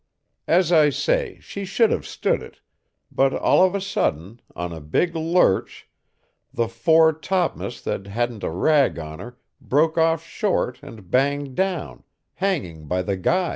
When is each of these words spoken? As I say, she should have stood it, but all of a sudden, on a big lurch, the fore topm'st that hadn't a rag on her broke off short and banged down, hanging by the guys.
As 0.47 0.71
I 0.71 0.89
say, 0.89 1.37
she 1.41 1.63
should 1.63 1.91
have 1.91 2.07
stood 2.07 2.41
it, 2.41 2.59
but 3.11 3.35
all 3.35 3.63
of 3.63 3.75
a 3.75 3.79
sudden, 3.79 4.41
on 4.55 4.73
a 4.73 4.81
big 4.81 5.15
lurch, 5.15 5.87
the 6.51 6.67
fore 6.67 7.13
topm'st 7.13 7.83
that 7.83 8.07
hadn't 8.07 8.41
a 8.43 8.49
rag 8.49 8.97
on 8.97 9.19
her 9.19 9.37
broke 9.61 9.99
off 9.99 10.25
short 10.25 10.79
and 10.81 11.11
banged 11.11 11.53
down, 11.53 12.01
hanging 12.33 12.87
by 12.87 13.03
the 13.03 13.15
guys. 13.15 13.49